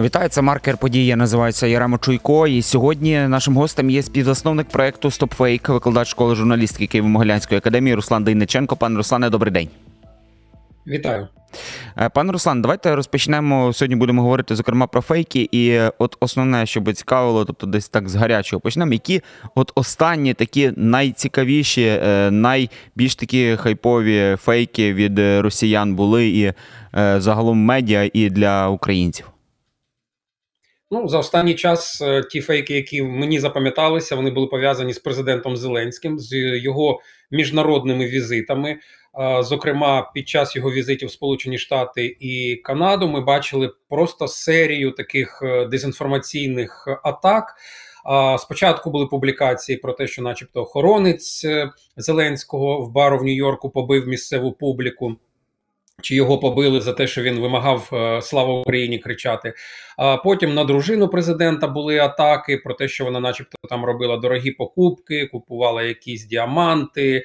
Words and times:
Вітаю, 0.00 0.28
це 0.28 0.42
маркер 0.42 0.76
події. 0.76 1.06
Я 1.06 1.16
називаюся 1.16 1.66
Яремо 1.66 1.98
Чуйко. 1.98 2.46
І 2.46 2.62
сьогодні 2.62 3.20
нашим 3.20 3.56
гостем 3.56 3.90
є 3.90 4.02
співзасновник 4.02 4.68
проекту 4.68 5.08
StopFake, 5.08 5.72
викладач 5.72 6.08
школи 6.08 6.34
журналістики 6.34 6.98
Києво-Могилянської 6.98 7.56
академії 7.56 7.94
Руслан 7.94 8.24
Дейниченко. 8.24 8.76
Пане 8.76 8.96
Руслане, 8.96 9.30
добрий 9.30 9.52
день. 9.52 9.68
Вітаю. 10.86 11.28
Е, 11.98 12.08
пане 12.08 12.32
Руслан, 12.32 12.62
давайте 12.62 12.96
розпочнемо. 12.96 13.72
Сьогодні 13.72 13.96
будемо 13.96 14.22
говорити, 14.22 14.56
зокрема, 14.56 14.86
про 14.86 15.00
фейки. 15.00 15.48
І 15.52 15.80
от 15.98 16.16
основне, 16.20 16.66
що 16.66 16.80
би 16.80 16.92
цікавило, 16.92 17.44
тобто 17.44 17.66
десь 17.66 17.88
так 17.88 18.08
з 18.08 18.14
гарячого 18.14 18.60
почнемо. 18.60 18.92
Які 18.92 19.22
от 19.54 19.72
останні 19.74 20.34
такі 20.34 20.72
найцікавіші, 20.76 21.82
е, 21.82 22.30
найбільш 22.30 23.14
такі 23.14 23.56
хайпові 23.56 24.36
фейки 24.40 24.94
від 24.94 25.18
росіян 25.18 25.94
були 25.94 26.28
і 26.28 26.42
е, 26.44 26.54
загалом 27.20 27.58
медіа, 27.58 28.10
і 28.12 28.30
для 28.30 28.68
українців? 28.68 29.26
Ну, 30.90 31.08
за 31.08 31.18
останній 31.18 31.54
час 31.54 32.02
ті 32.30 32.40
фейки, 32.40 32.74
які 32.74 33.02
мені 33.02 33.40
запам'яталися, 33.40 34.16
вони 34.16 34.30
були 34.30 34.46
пов'язані 34.46 34.92
з 34.92 34.98
президентом 34.98 35.56
Зеленським, 35.56 36.18
з 36.18 36.58
його 36.58 37.00
міжнародними 37.30 38.06
візитами. 38.06 38.78
Зокрема, 39.40 40.10
під 40.14 40.28
час 40.28 40.56
його 40.56 40.72
візитів 40.72 41.08
в 41.08 41.12
Сполучені 41.12 41.58
Штати 41.58 42.16
і 42.20 42.56
Канаду 42.56 43.08
ми 43.08 43.20
бачили 43.20 43.70
просто 43.88 44.28
серію 44.28 44.90
таких 44.90 45.42
е, 45.42 45.66
дезінформаційних 45.66 46.88
атак. 47.04 47.54
Спочатку 48.38 48.90
були 48.90 49.06
публікації 49.06 49.78
про 49.78 49.92
те, 49.92 50.06
що, 50.06 50.22
начебто, 50.22 50.62
охоронець 50.62 51.44
е, 51.44 51.70
Зеленського 51.96 52.80
в 52.80 52.92
бару 52.92 53.18
в 53.18 53.22
Нью-Йорку 53.22 53.70
побив 53.70 54.08
місцеву 54.08 54.52
публіку. 54.52 55.16
Чи 56.02 56.14
його 56.14 56.38
побили 56.38 56.80
за 56.80 56.92
те, 56.92 57.06
що 57.06 57.22
він 57.22 57.40
вимагав 57.40 57.90
е, 57.92 58.22
слава 58.22 58.60
Україні 58.60 58.98
кричати? 58.98 59.54
А 59.96 60.16
потім 60.16 60.54
на 60.54 60.64
дружину 60.64 61.08
президента 61.08 61.68
були 61.68 61.98
атаки 61.98 62.56
про 62.56 62.74
те, 62.74 62.88
що 62.88 63.04
вона, 63.04 63.20
начебто, 63.20 63.58
там 63.68 63.84
робила 63.84 64.16
дорогі 64.16 64.50
покупки, 64.50 65.26
купувала 65.26 65.82
якісь 65.82 66.24
діаманти. 66.24 67.22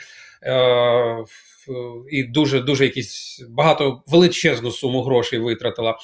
І 2.12 2.24
дуже 2.24 2.60
дуже 2.60 2.84
якісь 2.84 3.46
багато 3.50 4.04
величезну 4.08 4.72
суму 4.72 5.02
грошей 5.02 5.40
витратила. 5.40 5.98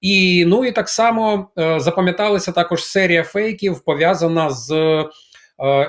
І 0.00 0.44
ну 0.46 0.64
і 0.64 0.72
так 0.72 0.88
само 0.88 1.50
е, 1.58 1.80
запам'яталася 1.80 2.52
також 2.52 2.84
серія 2.84 3.22
фейків 3.22 3.80
пов'язана 3.84 4.50
з 4.50 4.70
е, 4.72 5.06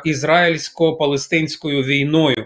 ізраїльсько-палестинською 0.06 1.84
війною. 1.84 2.46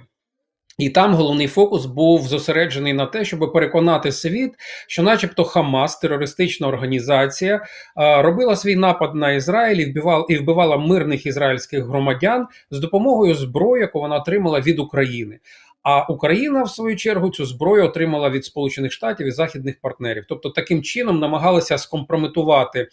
І 0.79 0.89
там 0.89 1.13
головний 1.13 1.47
фокус 1.47 1.85
був 1.85 2.27
зосереджений 2.27 2.93
на 2.93 3.05
те, 3.05 3.25
щоб 3.25 3.53
переконати 3.53 4.11
світ, 4.11 4.51
що, 4.87 5.03
начебто, 5.03 5.43
Хамас, 5.43 5.99
терористична 5.99 6.67
організація, 6.67 7.61
робила 7.95 8.55
свій 8.55 8.75
напад 8.75 9.15
на 9.15 9.31
Ізраїль 9.31 9.77
і 9.77 9.91
вбивала, 9.91 10.25
і 10.29 10.37
вбивала 10.37 10.77
мирних 10.77 11.25
ізраїльських 11.25 11.85
громадян 11.85 12.47
з 12.71 12.79
допомогою 12.79 13.35
зброї, 13.35 13.81
яку 13.81 13.99
вона 13.99 14.15
отримала 14.15 14.59
від 14.59 14.79
України. 14.79 15.39
А 15.83 16.03
Україна, 16.03 16.63
в 16.63 16.69
свою 16.69 16.95
чергу, 16.95 17.29
цю 17.29 17.45
зброю 17.45 17.85
отримала 17.85 18.29
від 18.29 18.45
Сполучених 18.45 18.91
Штатів 18.91 19.27
і 19.27 19.31
західних 19.31 19.81
партнерів. 19.81 20.25
Тобто, 20.29 20.49
таким 20.49 20.83
чином 20.83 21.19
намагалися 21.19 21.77
скомпрометувати 21.77 22.87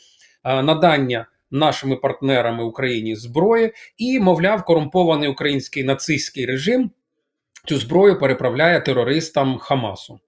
надання. 0.44 1.26
Нашими 1.50 1.96
партнерами 1.96 2.64
Україні 2.64 3.16
зброї 3.16 3.72
і, 3.98 4.20
мовляв, 4.20 4.64
корумпований 4.64 5.28
український 5.28 5.84
нацистський 5.84 6.46
режим 6.46 6.90
цю 7.66 7.78
зброю 7.78 8.18
переправляє 8.18 8.80
терористам 8.80 9.58
Хамасу. 9.58 10.20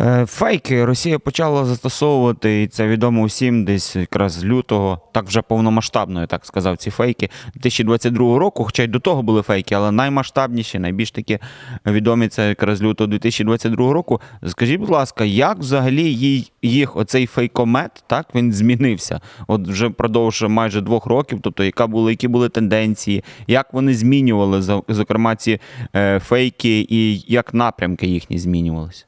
Е, 0.00 0.26
фейки 0.26 0.84
Росія 0.84 1.18
почала 1.18 1.64
застосовувати, 1.64 2.62
і 2.62 2.66
це 2.66 2.86
відомо 2.86 3.24
всім, 3.24 3.64
десь 3.64 3.96
якраз 3.96 4.32
з 4.32 4.44
лютого, 4.44 5.00
так 5.12 5.26
вже 5.26 5.42
повномасштабно, 5.42 6.20
я 6.20 6.26
так 6.26 6.46
сказав, 6.46 6.76
ці 6.76 6.90
фейки 6.90 7.30
2022 7.54 8.38
року, 8.38 8.64
хоча 8.64 8.82
й 8.82 8.86
до 8.86 9.00
того 9.00 9.22
були 9.22 9.42
фейки, 9.42 9.74
але 9.74 9.92
наймасштабніші, 9.92 10.78
найбільш 10.78 11.10
такі 11.10 11.38
відомі 11.86 12.28
це 12.28 12.48
якраз 12.48 12.82
лютого 12.82 13.08
2022 13.08 13.92
року. 13.92 14.20
Скажіть, 14.46 14.80
будь 14.80 14.90
ласка, 14.90 15.24
як 15.24 15.58
взагалі 15.58 16.44
їх 16.62 16.96
оцей 16.96 17.26
фейкомет 17.26 18.04
так 18.06 18.26
він 18.34 18.52
змінився? 18.52 19.20
От 19.46 19.68
вже 19.68 19.86
впродовж 19.86 20.42
майже 20.42 20.80
двох 20.80 21.06
років, 21.06 21.38
тобто 21.42 21.64
яка 21.64 21.86
були, 21.86 22.12
які 22.12 22.28
були 22.28 22.48
тенденції, 22.48 23.24
як 23.46 23.72
вони 23.72 23.94
змінювали 23.94 24.82
зокрема 24.88 25.36
ці 25.36 25.60
е, 25.96 26.20
фейки, 26.20 26.86
і 26.88 27.24
як 27.28 27.54
напрямки 27.54 28.06
їхні 28.06 28.38
змінювалися? 28.38 29.07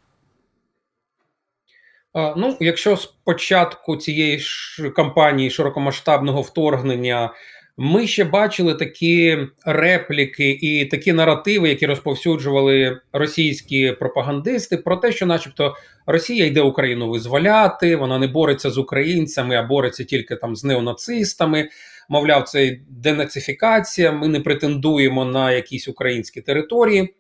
Ну, 2.15 2.57
якщо 2.61 2.97
спочатку 2.97 3.97
цієї 3.97 4.39
ж 4.39 4.91
кампанії 4.91 5.51
широкомасштабного 5.51 6.43
вторгнення 6.43 7.31
ми 7.83 8.07
ще 8.07 8.25
бачили 8.25 8.75
такі 8.75 9.39
репліки 9.67 10.51
і 10.51 10.87
такі 10.87 11.13
наративи, 11.13 11.69
які 11.69 11.87
розповсюджували 11.87 13.01
російські 13.13 13.93
пропагандисти, 13.93 14.77
про 14.77 14.97
те, 14.97 15.13
що, 15.13 15.27
начебто, 15.27 15.75
Росія 16.07 16.47
йде 16.47 16.61
Україну 16.61 17.11
визволяти, 17.11 17.97
вона 17.97 18.19
не 18.19 18.27
бореться 18.27 18.71
з 18.71 18.79
українцями, 18.79 19.57
а 19.57 19.63
бореться 19.63 20.05
тільки 20.05 20.37
там 20.37 20.57
з 20.57 20.65
неонацистами. 20.65 21.69
Мовляв, 22.09 22.45
це 22.45 22.79
денацифікація. 22.89 24.13
Ми 24.13 24.29
не 24.29 24.41
претендуємо 24.41 25.25
на 25.25 25.53
якісь 25.53 25.89
українські 25.89 26.41
території 26.41 27.15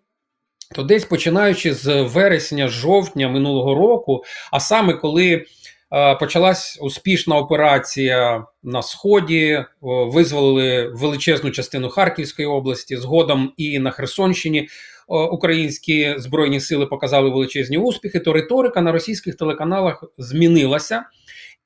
то 0.74 0.82
десь 0.82 1.04
починаючи 1.04 1.74
з 1.74 2.02
вересня, 2.02 2.68
жовтня 2.68 3.28
минулого 3.28 3.74
року, 3.74 4.24
а 4.52 4.60
саме 4.60 4.94
коли 4.94 5.44
е, 5.92 6.14
почалась 6.14 6.78
успішна 6.82 7.36
операція 7.36 8.44
на 8.62 8.82
сході, 8.82 9.44
е, 9.46 9.66
визволили 9.82 10.88
величезну 10.88 11.50
частину 11.50 11.88
Харківської 11.88 12.48
області, 12.48 12.96
згодом 12.96 13.52
і 13.56 13.78
на 13.78 13.90
Херсонщині. 13.90 14.58
Е, 14.60 14.66
українські 15.08 16.14
збройні 16.18 16.60
сили 16.60 16.86
показали 16.86 17.30
величезні 17.30 17.78
успіхи, 17.78 18.20
то 18.20 18.32
риторика 18.32 18.80
на 18.80 18.92
російських 18.92 19.36
телеканалах 19.36 20.04
змінилася 20.18 21.04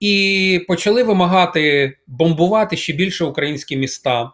і 0.00 0.64
почали 0.68 1.02
вимагати 1.02 1.92
бомбувати 2.06 2.76
ще 2.76 2.92
більше 2.92 3.24
українські 3.24 3.76
міста. 3.76 4.30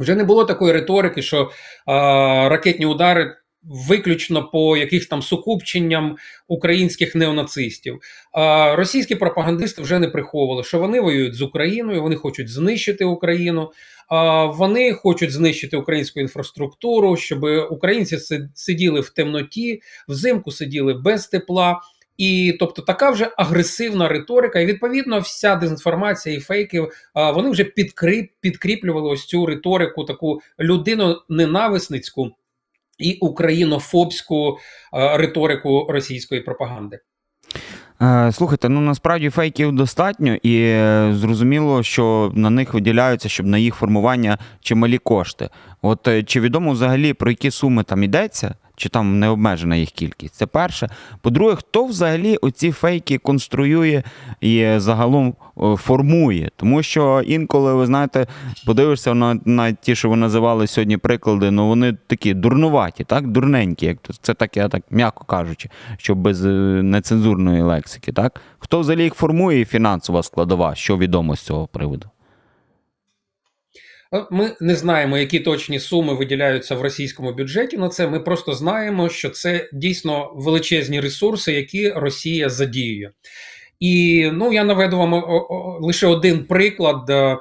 Вже 0.00 0.14
не 0.14 0.24
було 0.24 0.44
такої 0.44 0.72
риторики, 0.72 1.22
що 1.22 1.50
а, 1.86 2.48
ракетні 2.48 2.86
удари 2.86 3.36
виключно 3.62 4.48
по 4.48 4.76
якихось 4.76 5.06
там 5.06 5.22
сукупченням 5.22 6.16
українських 6.48 7.14
неонацистів. 7.14 7.98
А 8.32 8.76
російські 8.76 9.14
пропагандисти 9.14 9.82
вже 9.82 9.98
не 9.98 10.08
приховували, 10.08 10.64
що 10.64 10.78
вони 10.78 11.00
воюють 11.00 11.34
з 11.34 11.42
Україною, 11.42 12.02
вони 12.02 12.16
хочуть 12.16 12.48
знищити 12.48 13.04
Україну, 13.04 13.70
а 14.08 14.44
вони 14.44 14.92
хочуть 14.92 15.30
знищити 15.30 15.76
українську 15.76 16.20
інфраструктуру, 16.20 17.16
щоб 17.16 17.44
українці 17.70 18.18
сиділи 18.54 19.00
в 19.00 19.10
темноті, 19.10 19.80
взимку 20.08 20.50
сиділи 20.50 20.94
без 20.94 21.26
тепла. 21.26 21.80
І 22.16 22.56
тобто 22.58 22.82
така 22.82 23.10
вже 23.10 23.30
агресивна 23.36 24.08
риторика, 24.08 24.60
і 24.60 24.66
відповідно 24.66 25.20
вся 25.20 25.56
дезінформація 25.56 26.36
і 26.36 26.40
фейки 26.40 26.88
вони 27.14 27.50
вже 27.50 27.64
підкріп, 27.64 28.30
підкріплювали 28.40 29.10
ось 29.10 29.24
цю 29.24 29.46
риторику, 29.46 30.04
таку 30.04 30.40
людину 30.60 31.22
ненависницьку, 31.28 32.30
і 32.98 33.18
українофобську 33.20 34.58
е, 34.94 35.16
риторику 35.16 35.86
російської 35.90 36.40
пропаганди. 36.40 36.98
Е, 38.02 38.32
слухайте, 38.32 38.68
ну 38.68 38.80
насправді 38.80 39.30
фейків 39.30 39.72
достатньо, 39.72 40.34
і 40.34 40.60
е, 40.60 41.12
зрозуміло, 41.14 41.82
що 41.82 42.32
на 42.34 42.50
них 42.50 42.74
виділяються, 42.74 43.28
щоб 43.28 43.46
на 43.46 43.58
їх 43.58 43.74
формування 43.74 44.38
чималі 44.60 44.98
кошти. 44.98 45.48
От 45.82 46.08
чи 46.26 46.40
відомо 46.40 46.72
взагалі 46.72 47.12
про 47.12 47.30
які 47.30 47.50
суми 47.50 47.82
там 47.82 48.02
йдеться? 48.02 48.54
Чи 48.78 48.88
там 48.88 49.18
не 49.18 49.28
обмежена 49.28 49.76
їх 49.76 49.90
кількість. 49.90 50.34
Це 50.34 50.46
перше. 50.46 50.88
По-друге, 51.20 51.54
хто 51.54 51.84
взагалі 51.84 52.36
оці 52.36 52.72
фейки 52.72 53.18
конструює 53.18 54.02
і 54.40 54.72
загалом 54.76 55.34
формує? 55.76 56.50
Тому 56.56 56.82
що 56.82 57.22
інколи, 57.26 57.74
ви 57.74 57.86
знаєте, 57.86 58.26
подивишся 58.66 59.14
на 59.14 59.40
на 59.44 59.72
ті, 59.72 59.94
що 59.94 60.10
ви 60.10 60.16
називали 60.16 60.66
сьогодні 60.66 60.96
приклади, 60.96 61.50
ну 61.50 61.68
вони 61.68 61.96
такі 62.06 62.34
дурнуваті, 62.34 63.04
так, 63.04 63.26
дурненькі, 63.26 63.86
як 63.86 63.98
це 64.22 64.34
так, 64.34 64.56
я 64.56 64.68
так 64.68 64.82
м'яко 64.90 65.24
кажучи, 65.24 65.70
що 65.96 66.14
без 66.14 66.46
е, 66.46 66.48
нецензурної 66.82 67.62
лексики. 67.62 68.12
так? 68.12 68.40
Хто 68.58 68.80
взагалі 68.80 69.02
їх 69.02 69.14
формує 69.14 69.64
фінансова 69.64 70.22
складова, 70.22 70.74
що 70.74 70.98
відомо 70.98 71.36
з 71.36 71.40
цього 71.40 71.66
приводу? 71.66 72.06
Ми 74.30 74.56
не 74.60 74.74
знаємо, 74.74 75.18
які 75.18 75.40
точні 75.40 75.80
суми 75.80 76.14
виділяються 76.14 76.74
в 76.74 76.82
російському 76.82 77.32
бюджеті 77.32 77.76
на 77.76 77.88
це. 77.88 78.08
Ми 78.08 78.20
просто 78.20 78.54
знаємо, 78.54 79.08
що 79.08 79.30
це 79.30 79.68
дійсно 79.72 80.32
величезні 80.34 81.00
ресурси, 81.00 81.52
які 81.52 81.90
Росія 81.90 82.48
задіює. 82.48 83.10
І 83.80 84.24
ну 84.32 84.52
я 84.52 84.64
наведу 84.64 84.98
вам 84.98 85.24
лише 85.80 86.06
один 86.06 86.44
приклад, 86.44 87.10
е, 87.10 87.36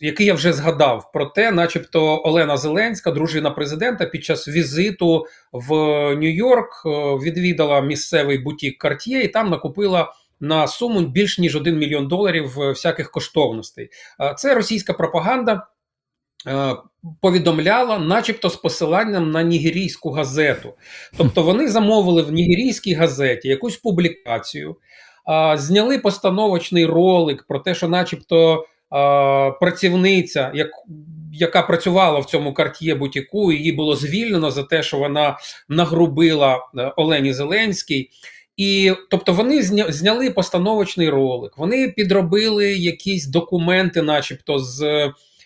який 0.00 0.26
я 0.26 0.34
вже 0.34 0.52
згадав 0.52 1.12
про 1.12 1.26
те, 1.26 1.50
начебто, 1.50 2.22
Олена 2.24 2.56
Зеленська, 2.56 3.10
дружина 3.10 3.50
президента, 3.50 4.06
під 4.06 4.24
час 4.24 4.48
візиту 4.48 5.26
в 5.52 5.72
Нью-Йорк 6.14 6.82
е, 6.86 6.90
відвідала 7.24 7.80
місцевий 7.80 8.38
бутік 8.38 8.84
Cartier 8.84 9.20
і 9.22 9.28
там 9.28 9.50
накупила 9.50 10.12
на 10.40 10.66
суму 10.66 11.00
більш 11.00 11.38
ніж 11.38 11.56
1 11.56 11.78
мільйон 11.78 12.08
доларів 12.08 12.52
всяких 12.56 13.10
коштовностей. 13.10 13.88
Це 14.36 14.54
російська 14.54 14.92
пропаганда. 14.92 15.66
Повідомляла, 17.20 17.98
начебто, 17.98 18.50
з 18.50 18.56
посиланням 18.56 19.30
на 19.30 19.42
нігерійську 19.42 20.10
газету. 20.10 20.74
Тобто 21.16 21.42
вони 21.42 21.68
замовили 21.68 22.22
в 22.22 22.32
нігерійській 22.32 22.94
газеті 22.94 23.48
якусь 23.48 23.76
публікацію, 23.76 24.76
зняли 25.54 25.98
постановочний 25.98 26.86
ролик 26.86 27.44
про 27.48 27.58
те, 27.58 27.74
що, 27.74 27.88
начебто, 27.88 28.64
працівниця, 29.60 30.52
як, 30.54 30.70
яка 31.32 31.62
працювала 31.62 32.18
в 32.18 32.24
цьому 32.24 32.54
карт'є 32.54 32.94
Бутіку, 32.94 33.52
її 33.52 33.72
було 33.72 33.96
звільнено 33.96 34.50
за 34.50 34.62
те, 34.62 34.82
що 34.82 34.98
вона 34.98 35.38
нагрубила 35.68 36.56
е, 36.78 36.92
Олені 36.96 37.32
Зеленській. 37.32 38.10
І 38.58 38.92
тобто 39.10 39.32
вони 39.32 39.62
зняли 39.88 40.30
постановочний 40.30 41.08
ролик, 41.08 41.58
вони 41.58 41.88
підробили 41.88 42.72
якісь 42.72 43.26
документи, 43.26 44.02
начебто, 44.02 44.58
з 44.58 44.82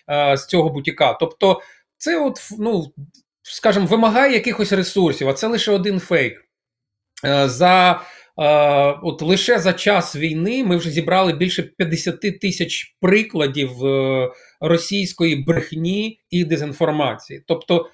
е, 0.09 0.37
з 0.37 0.45
цього 0.45 0.69
бутіка. 0.69 1.13
Тобто, 1.13 1.61
це, 1.97 2.19
от, 2.25 2.39
ну 2.59 2.93
скажімо, 3.41 3.85
вимагає 3.85 4.33
якихось 4.33 4.71
ресурсів, 4.71 5.29
а 5.29 5.33
це 5.33 5.47
лише 5.47 5.71
один 5.71 5.99
фейк. 5.99 6.45
Е, 7.25 7.49
за 7.49 8.01
От 8.35 9.21
лише 9.21 9.59
за 9.59 9.73
час 9.73 10.15
війни 10.15 10.63
ми 10.63 10.77
вже 10.77 10.89
зібрали 10.89 11.33
більше 11.33 11.63
50 11.63 12.39
тисяч 12.41 12.95
прикладів 13.01 13.85
е, 13.85 14.29
російської 14.61 15.35
брехні 15.35 16.19
і 16.29 16.45
дезінформації. 16.45 17.43
Тобто 17.47 17.89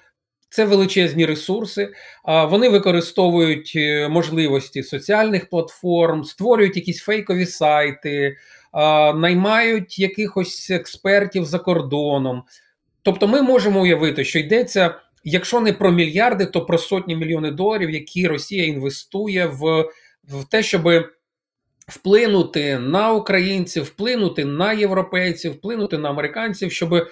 це 0.50 0.64
величезні 0.64 1.26
ресурси, 1.26 1.92
вони 2.24 2.68
використовують 2.68 3.72
е, 3.76 4.08
можливості 4.08 4.82
соціальних 4.82 5.48
платформ, 5.48 6.24
створюють 6.24 6.76
якісь 6.76 7.02
фейкові 7.02 7.46
сайти, 7.46 8.36
наймають 9.14 9.98
якихось 9.98 10.70
експертів 10.70 11.44
за 11.44 11.58
кордоном. 11.58 12.42
Тобто, 13.02 13.28
ми 13.28 13.42
можемо 13.42 13.80
уявити, 13.80 14.24
що 14.24 14.38
йдеться, 14.38 14.94
якщо 15.24 15.60
не 15.60 15.72
про 15.72 15.92
мільярди, 15.92 16.46
то 16.46 16.66
про 16.66 16.78
сотні 16.78 17.16
мільйонів 17.16 17.54
доларів, 17.54 17.90
які 17.90 18.26
Росія 18.26 18.64
інвестує 18.64 19.46
в 19.46 19.90
в 20.24 20.44
те, 20.44 20.62
щоб 20.62 20.88
вплинути 21.88 22.78
на 22.78 23.12
українців, 23.12 23.82
вплинути 23.82 24.44
на 24.44 24.72
європейців, 24.72 25.52
вплинути 25.52 25.98
на 25.98 26.10
американців, 26.10 26.72
щоб 26.72 27.06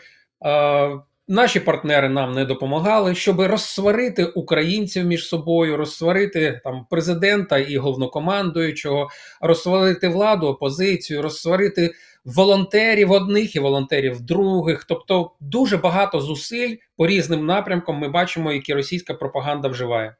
наші 1.29 1.61
партнери 1.61 2.09
нам 2.09 2.35
не 2.35 2.45
допомагали, 2.45 3.15
щоб 3.15 3.41
розсварити 3.41 4.25
українців 4.25 5.05
між 5.05 5.29
собою, 5.29 5.77
розсварити 5.77 6.61
там 6.65 6.87
президента 6.91 7.59
і 7.59 7.77
головнокомандуючого, 7.77 9.09
розсварити 9.41 10.09
владу, 10.09 10.47
опозицію, 10.47 11.23
розсварити 11.23 11.91
волонтерів 12.25 13.13
одних 13.13 13.57
і 13.57 13.61
волонтерів 13.61 14.21
других. 14.21 14.85
Тобто 14.85 15.31
дуже 15.41 15.77
багато 15.77 16.21
зусиль 16.21 16.77
по 16.97 17.07
різним 17.07 17.47
напрямкам 17.47 17.99
ми 17.99 18.09
бачимо, 18.09 18.53
які 18.53 18.75
російська 18.75 19.15
пропаганда 19.15 19.69
вживає. 19.69 20.17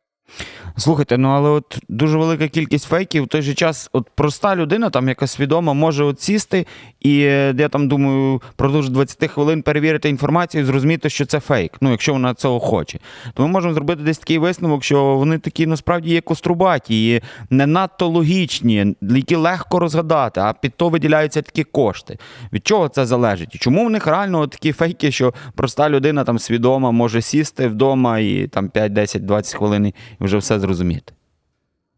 Слухайте, 0.77 1.19
ну 1.19 1.29
але 1.29 1.51
от 1.51 1.79
дуже 1.89 2.19
велика 2.19 2.49
кількість 2.49 2.89
фейків 2.89 3.25
в 3.25 3.27
той 3.27 3.43
же 3.43 3.55
час, 3.55 3.91
от 3.93 4.11
проста 4.15 4.57
людина, 4.57 4.91
там 4.91 5.09
яка 5.09 5.27
свідома, 5.27 5.73
може 5.73 6.05
от 6.05 6.21
сісти 6.21 6.67
і 7.01 7.21
е, 7.21 7.55
я 7.59 7.69
там 7.69 7.89
думаю, 7.89 8.43
продовж 8.57 8.89
20 8.89 9.31
хвилин 9.31 9.63
перевірити 9.63 10.09
інформацію 10.09 10.63
і 10.63 10.65
зрозуміти, 10.65 11.11
що 11.11 11.27
це 11.27 11.41
фейк, 11.41 11.73
ну 11.81 11.91
якщо 11.91 12.13
вона 12.13 12.35
цього 12.35 12.61
хоче. 12.61 12.99
То 13.35 13.43
ми 13.43 13.49
можемо 13.49 13.75
зробити 13.75 14.03
десь 14.03 14.19
такий 14.19 14.39
висновок, 14.39 14.85
що 14.85 15.05
вони 15.05 15.39
такі 15.39 15.67
насправді 15.67 16.11
є 16.11 16.21
кострубаті 16.21 17.15
і 17.15 17.23
не 17.51 17.67
надто 17.67 18.09
логічні, 18.09 18.97
які 19.01 19.37
легко 19.37 19.79
розгадати, 19.79 20.41
а 20.41 20.53
під 20.53 20.75
то 20.77 20.89
виділяються 20.89 21.43
такі 21.43 21.65
кошти. 21.65 22.19
Від 22.53 22.67
чого 22.67 22.89
це 22.89 23.07
залежить? 23.07 23.55
І 23.55 23.59
чому 23.59 23.87
в 23.87 23.91
них 23.91 24.07
реально 24.07 24.47
такі 24.47 24.73
фейки, 24.73 25.13
що 25.13 25.35
проста 25.55 25.91
людина 25.91 26.25
там 26.25 26.39
свідома 26.39 26.91
може 26.91 27.23
сісти 27.23 27.69
вдома 27.69 28.19
і 28.19 28.47
там 28.47 28.69
5, 28.69 28.93
10, 28.93 29.25
20 29.25 29.55
хвилин 29.55 29.93
і 30.21 30.25
вже 30.25 30.37
все 30.37 30.61
зрозуміти? 30.61 31.13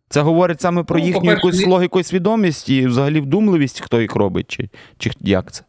Це 0.09 0.21
говорить 0.21 0.61
саме 0.61 0.83
про 0.83 0.99
ну, 0.99 1.07
їхню 1.07 1.31
якусь 1.31 1.67
логіку 1.67 2.01
і 2.01 2.05
свідомість 2.05 2.69
і 2.69 2.87
взагалі 2.87 3.21
вдумливість, 3.21 3.81
хто 3.81 4.01
їх 4.01 4.15
робить, 4.15 4.47
чи, 4.49 4.69
чи 4.99 5.11
як 5.21 5.53
це? 5.53 5.65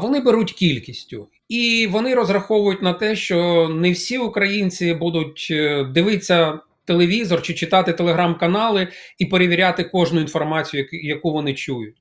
Вони 0.00 0.20
беруть 0.20 0.52
кількістю, 0.52 1.28
і 1.48 1.88
вони 1.90 2.14
розраховують 2.14 2.82
на 2.82 2.92
те, 2.92 3.16
що 3.16 3.68
не 3.68 3.92
всі 3.92 4.18
українці 4.18 4.94
будуть 4.94 5.48
е, 5.50 5.84
дивитися 5.84 6.58
телевізор 6.84 7.42
чи 7.42 7.54
читати 7.54 7.92
телеграм-канали 7.92 8.88
і 9.18 9.26
перевіряти 9.26 9.84
кожну 9.84 10.20
інформацію, 10.20 10.88
яку 10.92 11.32
вони 11.32 11.54
чують. 11.54 11.96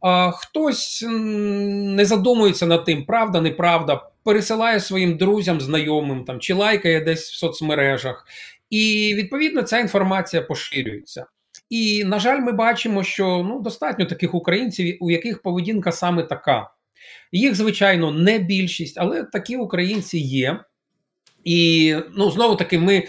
А 0.00 0.30
Хтось 0.30 1.04
не 1.08 2.04
задумується 2.04 2.66
над 2.66 2.84
тим, 2.84 3.04
правда, 3.04 3.40
неправда, 3.40 4.10
пересилає 4.24 4.80
своїм 4.80 5.16
друзям, 5.16 5.60
знайомим 5.60 6.24
там 6.24 6.40
чи 6.40 6.54
лайкає 6.54 7.00
десь 7.00 7.30
в 7.30 7.34
соцмережах, 7.34 8.26
і 8.70 9.14
відповідно 9.16 9.62
ця 9.62 9.78
інформація 9.78 10.42
поширюється. 10.42 11.26
І, 11.70 12.04
на 12.04 12.18
жаль, 12.18 12.40
ми 12.40 12.52
бачимо, 12.52 13.04
що 13.04 13.46
ну, 13.48 13.60
достатньо 13.60 14.04
таких 14.04 14.34
українців, 14.34 14.96
у 15.00 15.10
яких 15.10 15.42
поведінка 15.42 15.92
саме 15.92 16.22
така. 16.22 16.70
Їх, 17.32 17.54
звичайно, 17.54 18.10
не 18.10 18.38
більшість, 18.38 18.98
але 18.98 19.24
такі 19.24 19.56
українці 19.56 20.18
є. 20.18 20.60
І 21.44 21.96
ну, 22.16 22.30
знову 22.30 22.56
таки, 22.56 22.78
ми 22.78 23.04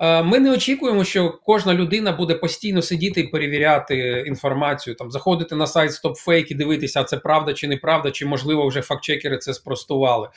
ми 0.00 0.38
не 0.38 0.52
очікуємо, 0.52 1.04
що 1.04 1.38
кожна 1.44 1.74
людина 1.74 2.12
буде 2.12 2.34
постійно 2.34 2.82
сидіти 2.82 3.20
і 3.20 3.28
перевіряти 3.28 4.24
інформацію, 4.26 4.96
там 4.96 5.10
заходити 5.10 5.56
на 5.56 5.66
сайт 5.66 5.90
StopFake 5.90 6.46
і 6.48 6.54
дивитися, 6.54 7.04
це 7.04 7.16
правда 7.16 7.52
чи 7.52 7.68
неправда, 7.68 8.10
чи 8.10 8.26
можливо 8.26 8.66
вже 8.66 8.82
фактчекери 8.82 9.38
це 9.38 9.54
спростували. 9.54 10.28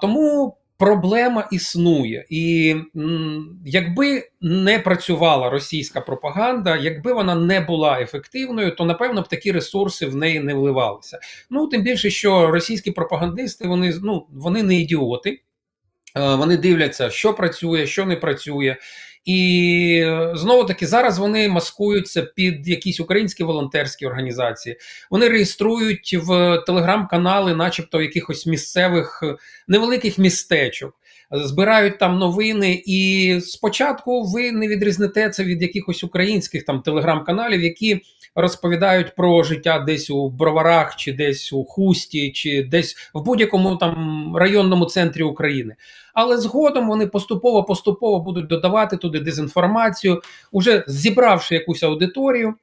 Тому 0.00 0.56
проблема 0.78 1.48
існує, 1.52 2.26
і 2.30 2.76
якби 3.66 4.28
не 4.40 4.78
працювала 4.78 5.50
російська 5.50 6.00
пропаганда, 6.00 6.76
якби 6.76 7.12
вона 7.12 7.34
не 7.34 7.60
була 7.60 8.00
ефективною, 8.00 8.76
то 8.76 8.84
напевно 8.84 9.22
б 9.22 9.28
такі 9.28 9.52
ресурси 9.52 10.06
в 10.06 10.16
неї 10.16 10.40
не 10.40 10.54
вливалися. 10.54 11.18
Ну 11.50 11.66
тим 11.66 11.82
більше, 11.82 12.10
що 12.10 12.50
російські 12.50 12.90
пропагандисти 12.90 13.68
вони 13.68 13.94
ну 14.02 14.26
вони 14.30 14.62
не 14.62 14.74
ідіоти. 14.74 15.40
Вони 16.14 16.56
дивляться, 16.56 17.10
що 17.10 17.34
працює, 17.34 17.86
що 17.86 18.06
не 18.06 18.16
працює. 18.16 18.76
І 19.24 20.04
знову 20.34 20.64
таки 20.64 20.86
зараз 20.86 21.18
вони 21.18 21.48
маскуються 21.48 22.22
під 22.22 22.68
якісь 22.68 23.00
українські 23.00 23.44
волонтерські 23.44 24.06
організації. 24.06 24.76
Вони 25.10 25.28
реєструють 25.28 26.14
в 26.22 26.58
телеграм-канали, 26.66 27.54
начебто 27.54 28.02
якихось 28.02 28.46
місцевих 28.46 29.22
невеликих 29.68 30.18
містечок. 30.18 30.99
Збирають 31.30 31.98
там 31.98 32.18
новини, 32.18 32.82
і 32.86 33.38
спочатку 33.42 34.22
ви 34.22 34.52
не 34.52 34.68
відрізнете 34.68 35.30
це 35.30 35.44
від 35.44 35.62
якихось 35.62 36.04
українських 36.04 36.64
там 36.64 36.82
телеграм-каналів, 36.82 37.62
які 37.62 38.00
розповідають 38.34 39.14
про 39.14 39.42
життя 39.42 39.78
десь 39.78 40.10
у 40.10 40.28
броварах, 40.28 40.96
чи 40.96 41.12
десь 41.12 41.52
у 41.52 41.64
хусті, 41.64 42.32
чи 42.32 42.62
десь 42.62 42.96
в 43.14 43.22
будь-якому 43.22 43.76
там 43.76 44.32
районному 44.36 44.84
центрі 44.84 45.22
України. 45.22 45.76
Але 46.14 46.38
згодом 46.38 46.88
вони 46.88 47.06
поступово-поступово 47.06 48.20
будуть 48.20 48.46
додавати 48.46 48.96
туди 48.96 49.20
дезінформацію, 49.20 50.22
уже 50.52 50.84
зібравши 50.88 51.54
якусь 51.54 51.82
аудиторію. 51.82 52.54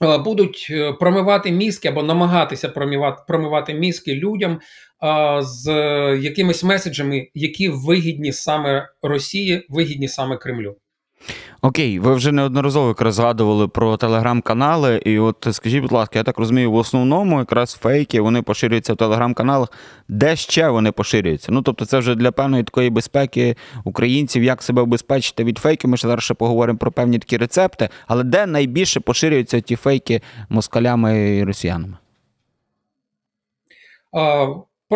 Е, 0.00 0.18
будуть 0.18 0.66
е, 0.70 0.92
промивати 0.92 1.52
мізки 1.52 1.88
або 1.88 2.02
намагатися 2.02 2.68
промивати 2.68 3.22
промивати 3.28 3.74
мізки 3.74 4.14
людям 4.14 4.52
е, 4.52 5.38
з 5.42 5.66
якимись 6.20 6.64
меседжами, 6.64 7.28
які 7.34 7.68
вигідні 7.68 8.32
саме 8.32 8.88
Росії, 9.02 9.66
вигідні 9.68 10.08
саме 10.08 10.36
Кремлю. 10.36 10.76
Окей, 11.64 11.98
ви 11.98 12.14
вже 12.14 12.32
неодноразово 12.32 12.88
якраз 12.88 13.14
згадували 13.14 13.68
про 13.68 13.96
телеграм-канали. 13.96 15.02
І 15.04 15.18
от 15.18 15.46
скажіть, 15.50 15.82
будь 15.82 15.92
ласка, 15.92 16.18
я 16.18 16.22
так 16.22 16.38
розумію, 16.38 16.72
в 16.72 16.74
основному 16.74 17.38
якраз 17.38 17.72
фейки 17.74 18.20
вони 18.20 18.42
поширюються 18.42 18.94
в 18.94 18.96
телеграм-каналах. 18.96 19.68
Де 20.08 20.36
ще 20.36 20.68
вони 20.68 20.92
поширюються? 20.92 21.52
Ну 21.52 21.62
тобто, 21.62 21.84
це 21.84 21.98
вже 21.98 22.14
для 22.14 22.32
певної 22.32 22.64
такої 22.64 22.90
безпеки 22.90 23.56
українців, 23.84 24.42
як 24.42 24.62
себе 24.62 24.82
обезпечити 24.82 25.44
від 25.44 25.58
фейків. 25.58 25.90
Ми 25.90 25.96
ще 25.96 26.08
зараз 26.08 26.24
ще 26.24 26.34
поговоримо 26.34 26.78
про 26.78 26.92
певні 26.92 27.18
такі 27.18 27.36
рецепти. 27.36 27.88
Але 28.06 28.24
де 28.24 28.46
найбільше 28.46 29.00
поширюються 29.00 29.60
ті 29.60 29.76
фейки 29.76 30.22
москалями 30.48 31.36
і 31.36 31.44
росіянами? 31.44 31.96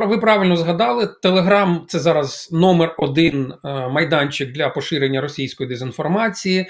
Ви 0.04 0.18
правильно 0.18 0.56
згадали, 0.56 1.08
Телеграм 1.22 1.84
це 1.88 1.98
зараз 1.98 2.48
номер 2.52 2.94
один 2.98 3.52
е, 3.64 3.88
майданчик 3.88 4.52
для 4.52 4.68
поширення 4.68 5.20
російської 5.20 5.68
дезінформації. 5.68 6.66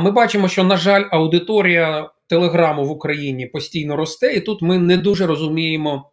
Ми 0.00 0.10
бачимо, 0.10 0.48
що, 0.48 0.64
на 0.64 0.76
жаль, 0.76 1.04
аудиторія 1.10 2.10
Телеграму 2.28 2.84
в 2.84 2.90
Україні 2.90 3.46
постійно 3.46 3.96
росте, 3.96 4.32
і 4.32 4.40
тут 4.40 4.62
ми 4.62 4.78
не 4.78 4.96
дуже 4.96 5.26
розуміємо, 5.26 6.10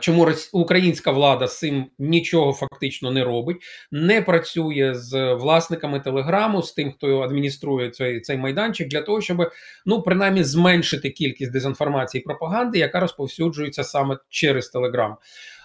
Чому 0.00 0.28
українська 0.52 1.10
влада 1.10 1.46
з 1.46 1.58
цим 1.58 1.86
нічого 1.98 2.52
фактично 2.52 3.10
не 3.10 3.24
робить, 3.24 3.56
не 3.92 4.22
працює 4.22 4.94
з 4.94 5.34
власниками 5.34 6.00
телеграму, 6.00 6.62
з 6.62 6.72
тим, 6.72 6.92
хто 6.92 7.20
адмініструє 7.20 7.90
цей 7.90 8.20
цей 8.20 8.36
майданчик, 8.36 8.88
для 8.88 9.02
того, 9.02 9.20
щоб 9.20 9.50
ну 9.86 10.02
принаймні 10.02 10.44
зменшити 10.44 11.10
кількість 11.10 11.52
дезінформації 11.52 12.22
і 12.22 12.24
пропаганди, 12.24 12.78
яка 12.78 13.00
розповсюджується 13.00 13.84
саме 13.84 14.18
через 14.28 14.68
Телеграм. 14.68 15.16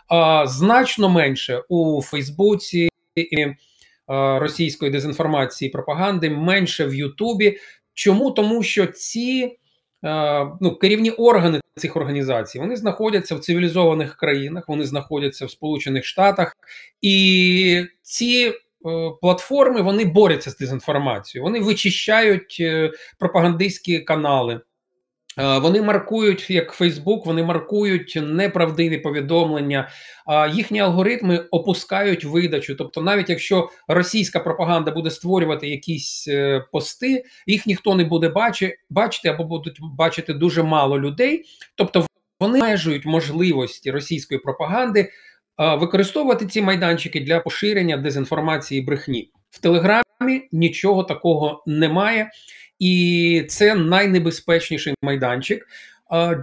А, 0.08 0.48
Значно 0.48 1.10
менше 1.10 1.64
у 1.70 2.02
Фейсбуці 2.02 2.90
і 3.16 3.48
а, 4.08 4.40
російської 4.40 4.92
дезінформації 4.92 5.70
і 5.70 5.72
пропаганди, 5.72 6.30
менше 6.30 6.86
в 6.86 6.96
Ютубі. 6.96 7.58
Чому 7.94 8.32
тому, 8.32 8.64
що 8.64 8.86
ці 8.86 9.58
ну, 10.62 10.76
керівні 10.82 11.12
органи 11.12 11.62
цих 11.76 11.96
організацій 11.96 12.60
вони 12.60 12.76
знаходяться 12.76 13.36
в 13.36 13.40
цивілізованих 13.40 14.16
країнах, 14.16 14.64
вони 14.68 14.86
знаходяться 14.86 15.46
в 15.46 15.52
Сполучених 15.52 16.06
Штатах, 16.06 16.54
і 17.02 17.86
ці 18.02 18.54
е, 18.86 19.12
платформи 19.22 19.82
вони 19.82 20.06
борються 20.06 20.52
з 20.52 20.58
дезінформацією, 20.58 21.44
вони 21.44 21.60
вичищають 21.60 22.58
е, 22.60 22.92
пропагандистські 23.20 24.00
канали. 24.00 24.62
Е, 25.40 25.58
вони 25.58 25.82
маркують 25.82 26.50
як 26.50 26.72
Фейсбук, 26.72 27.26
вони 27.26 27.44
маркують 27.44 28.20
неправдиві 28.22 28.98
повідомлення, 28.98 29.90
їхні 30.54 30.80
алгоритми 30.80 31.46
опускають 31.52 32.26
видачу. 32.26 32.76
Тобто, 32.76 33.02
навіть 33.02 33.30
якщо 33.30 33.70
російська 33.88 34.40
пропаганда 34.40 34.92
буде 34.92 35.12
створювати 35.12 35.70
якісь 35.70 36.28
е, 36.28 36.66
пости, 36.72 37.24
їх 37.48 37.68
ніхто 37.68 37.96
не 37.96 38.04
буде 38.04 38.30
бачити 38.90 39.30
або 39.30 39.44
будуть 39.44 39.78
бачити 39.82 40.34
дуже 40.34 40.64
мало 40.64 41.00
людей. 41.00 41.44
Тобто 41.76 42.08
вони 42.40 42.60
межують 42.60 43.06
можливості 43.06 43.92
російської 43.92 44.40
пропаганди 44.40 45.10
використовувати 45.58 46.46
ці 46.46 46.62
майданчики 46.62 47.20
для 47.20 47.40
поширення 47.40 47.98
дезінформації 47.98 48.82
і 48.82 48.86
брехні 48.86 49.32
в 49.50 49.60
Телеграмі. 49.60 50.04
Нічого 50.52 51.04
такого 51.04 51.64
немає 51.68 52.30
і 52.84 53.46
це 53.50 53.76
найнебезпечніший 53.76 54.96
майданчик. 55.02 55.68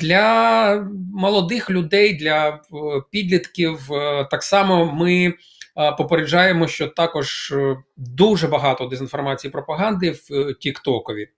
Для 0.00 0.86
молодих 1.14 1.70
людей, 1.70 2.14
для 2.14 2.48
е, 2.48 2.58
підлітків 3.10 3.92
е, 3.92 4.28
так 4.30 4.42
само 4.42 4.92
ми 4.92 5.26
е, 5.26 5.34
попереджаємо, 5.98 6.68
що 6.68 6.88
також 6.88 7.54
дуже 7.96 8.48
багато 8.48 8.86
дезінформації 8.86 9.50
пропаганди 9.50 10.10
в 10.10 10.54
Тіктокові. 10.60 11.28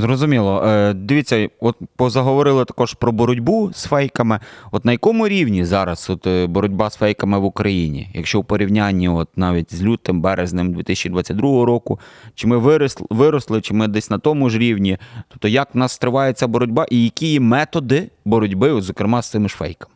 Зрозуміло. 0.00 0.64
Е, 0.66 0.92
Дивіться, 0.92 1.48
от 1.60 1.76
позаговорили 1.96 2.64
також 2.64 2.94
про 2.94 3.12
боротьбу 3.12 3.70
з 3.74 3.84
фейками. 3.86 4.40
От 4.70 4.84
на 4.84 4.92
якому 4.92 5.28
рівні 5.28 5.64
зараз 5.64 6.10
от 6.10 6.26
е, 6.26 6.46
боротьба 6.46 6.90
з 6.90 6.96
фейками 6.96 7.38
в 7.38 7.44
Україні? 7.44 8.08
Якщо 8.14 8.40
в 8.40 8.44
порівнянні 8.44 9.08
от 9.08 9.28
навіть 9.36 9.74
з 9.74 9.82
лютим, 9.82 10.20
березнем 10.20 10.72
2022 10.72 11.64
року, 11.64 12.00
чи 12.34 12.46
ми 12.46 12.58
виросли, 12.58 13.06
виросли, 13.10 13.60
чи 13.60 13.74
ми 13.74 13.88
десь 13.88 14.10
на 14.10 14.18
тому 14.18 14.50
ж 14.50 14.58
рівні? 14.58 14.98
Тобто, 15.28 15.48
як 15.48 15.74
в 15.74 15.78
нас 15.78 15.98
тривається 15.98 16.46
боротьба 16.46 16.86
і 16.90 17.04
які 17.04 17.40
методи 17.40 18.10
боротьби, 18.24 18.70
от, 18.70 18.84
зокрема 18.84 19.22
з 19.22 19.30
цими 19.30 19.48
ж 19.48 19.56
фейками? 19.56 19.91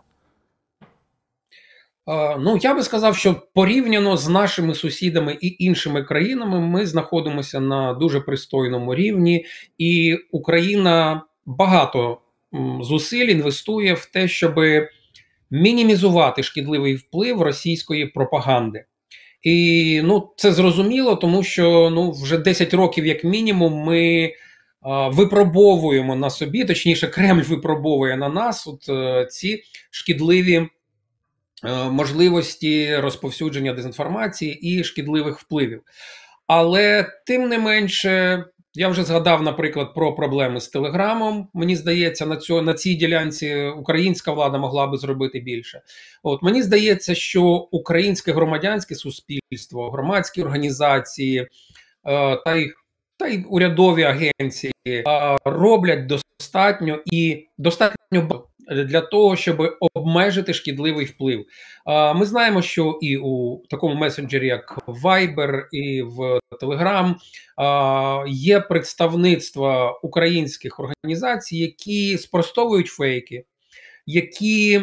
Ну, 2.38 2.58
я 2.62 2.74
би 2.74 2.82
сказав, 2.82 3.16
що 3.16 3.42
порівняно 3.54 4.16
з 4.16 4.28
нашими 4.28 4.74
сусідами 4.74 5.38
і 5.40 5.56
іншими 5.58 6.02
країнами, 6.02 6.60
ми 6.60 6.86
знаходимося 6.86 7.60
на 7.60 7.94
дуже 7.94 8.20
пристойному 8.20 8.94
рівні, 8.94 9.46
і 9.78 10.18
Україна 10.32 11.22
багато 11.46 12.18
зусиль 12.80 13.26
інвестує 13.26 13.94
в 13.94 14.04
те, 14.04 14.28
щоб 14.28 14.54
мінімізувати 15.50 16.42
шкідливий 16.42 16.94
вплив 16.94 17.42
російської 17.42 18.06
пропаганди. 18.06 18.84
І 19.42 20.00
ну, 20.04 20.32
це 20.36 20.52
зрозуміло, 20.52 21.16
тому 21.16 21.42
що 21.42 21.90
ну, 21.90 22.10
вже 22.10 22.38
10 22.38 22.74
років, 22.74 23.06
як 23.06 23.24
мінімум, 23.24 23.72
ми 23.72 24.32
випробовуємо 25.08 26.16
на 26.16 26.30
собі, 26.30 26.64
точніше, 26.64 27.06
Кремль 27.06 27.42
випробовує 27.42 28.16
на 28.16 28.28
нас 28.28 28.66
от, 28.66 28.88
е, 28.88 29.26
ці 29.30 29.62
шкідливі. 29.90 30.68
Е, 31.64 31.90
можливості 31.90 32.96
розповсюдження 32.96 33.72
дезінформації 33.72 34.54
і 34.60 34.84
шкідливих 34.84 35.40
впливів. 35.40 35.82
Але 36.46 37.06
тим 37.26 37.48
не 37.48 37.58
менше, 37.58 38.44
я 38.74 38.88
вже 38.88 39.04
згадав, 39.04 39.42
наприклад, 39.42 39.94
про 39.94 40.14
проблеми 40.14 40.60
з 40.60 40.68
телеграмом. 40.68 41.48
Мені 41.54 41.76
здається, 41.76 42.26
на 42.26 42.36
цьо, 42.36 42.62
на 42.62 42.74
цій 42.74 42.94
ділянці 42.94 43.56
українська 43.76 44.32
влада 44.32 44.58
могла 44.58 44.86
би 44.86 44.98
зробити 44.98 45.40
більше. 45.40 45.82
От 46.22 46.42
мені 46.42 46.62
здається, 46.62 47.14
що 47.14 47.42
українське 47.70 48.32
громадянське 48.32 48.94
суспільство, 48.94 49.90
громадські 49.90 50.42
організації 50.42 51.38
е, 51.40 51.48
та 52.44 52.54
й 52.54 52.72
та 53.18 53.26
й 53.26 53.44
урядові 53.48 54.02
агенції 54.02 54.72
е, 54.88 55.04
роблять 55.44 56.06
достатньо 56.06 56.98
і 57.12 57.48
достатньо 57.58 58.46
для 58.70 59.00
того, 59.00 59.36
щоб 59.36 59.76
обмежити 59.94 60.54
шкідливий 60.54 61.04
вплив. 61.06 61.46
Ми 62.14 62.26
знаємо, 62.26 62.62
що 62.62 62.98
і 63.02 63.16
у 63.16 63.62
такому 63.70 63.94
месенджері, 63.94 64.46
як 64.46 64.78
Viber, 64.86 65.62
і 65.72 66.02
в 66.02 66.40
Telegram 66.62 67.14
є 68.28 68.60
представництва 68.60 70.00
українських 70.02 70.80
організацій, 70.80 71.56
які 71.58 72.18
спростовують 72.18 72.86
фейки, 72.86 73.44
які 74.06 74.82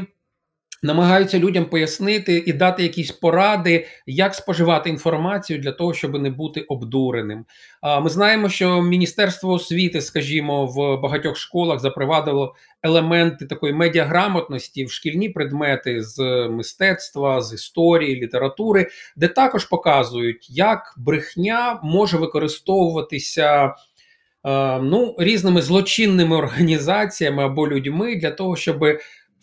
намагаються 0.84 1.40
людям 1.40 1.66
пояснити 1.66 2.44
і 2.46 2.54
дати 2.54 2.84
якісь 2.84 3.12
поради, 3.12 3.88
як 4.06 4.36
споживати 4.36 4.90
інформацію 4.90 5.60
для 5.60 5.72
того, 5.72 5.94
щоб 5.94 6.22
не 6.22 6.30
бути 6.30 6.62
обдуреним. 6.62 7.46
А 7.82 8.00
ми 8.00 8.10
знаємо, 8.10 8.50
що 8.50 8.82
Міністерство 8.82 9.54
освіти, 9.54 10.02
скажімо, 10.02 10.66
в 10.66 11.02
багатьох 11.02 11.38
школах 11.38 11.80
запровадило 11.80 12.56
елементи 12.84 13.46
такої 13.46 13.74
медіаграмотності 13.74 14.86
в 14.86 14.92
шкільні 14.92 15.30
предмети 15.30 16.02
з 16.02 16.48
мистецтва, 16.52 17.42
з 17.42 17.54
історії, 17.54 18.22
літератури, 18.22 18.88
де 19.16 19.28
також 19.28 19.66
показують, 19.66 20.48
як 20.50 20.94
брехня 20.98 21.80
може 21.84 22.18
використовуватися. 22.18 23.74
Ну, 24.82 25.16
різними 25.20 25.62
злочинними 25.62 26.36
організаціями 26.36 27.44
або 27.44 27.68
людьми 27.68 28.16
для 28.16 28.32
того, 28.32 28.56
щоб 28.56 28.86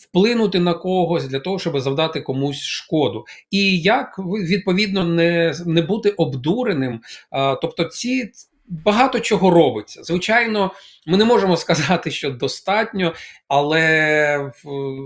вплинути 0.01 0.61
на 0.61 0.75
когось 0.75 1.29
для 1.29 1.41
того, 1.41 1.59
щоб 1.59 1.81
завдати 1.81 2.21
комусь 2.21 2.63
шкоду, 2.63 3.25
і 3.51 3.81
як 3.81 4.19
відповідно 4.19 5.05
не 5.05 5.55
не 5.67 5.83
бути 5.83 6.11
обдуреним. 6.11 7.01
А, 7.31 7.55
Тобто, 7.55 7.85
ці 7.85 8.33
багато 8.69 9.21
чого 9.21 9.51
робиться. 9.51 10.03
Звичайно, 10.03 10.73
ми 11.07 11.17
не 11.17 11.25
можемо 11.25 11.57
сказати, 11.57 12.11
що 12.11 12.31
достатньо, 12.31 13.15
але 13.49 14.53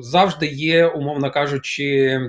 завжди 0.00 0.46
є, 0.46 0.86
умовно 0.86 1.30
кажучи, 1.30 2.20